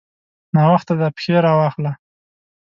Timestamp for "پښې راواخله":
1.15-1.91